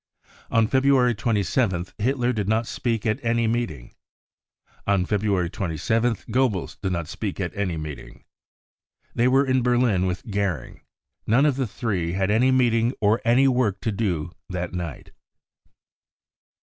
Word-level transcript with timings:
On 0.49 0.65
February 0.65 1.13
27th 1.13 1.93
Hitler 1.99 2.33
did 2.33 2.47
not 2.49 2.65
speak 2.65 3.05
at, 3.05 3.23
any 3.23 3.45
meeting. 3.45 3.93
On 4.87 5.05
February 5.05 5.47
27 5.47 6.15
th 6.15 6.25
Goebbels 6.25 6.81
did 6.81 6.91
not 6.91 7.07
speak 7.07 7.39
at 7.39 7.55
any 7.55 7.77
meeting. 7.77 8.23
They 9.13 9.27
were 9.27 9.45
in 9.45 9.61
Berlin 9.61 10.07
with 10.07 10.31
Goering. 10.31 10.81
None 11.27 11.45
of 11.45 11.55
the 11.55 11.67
three 11.67 12.13
had 12.13 12.31
any 12.31 12.49
meeting 12.49 12.95
or 12.99 13.21
any 13.23 13.47
work 13.47 13.79
to 13.81 13.91
do 13.91 14.31
that 14.49 14.73
night. 14.73 15.11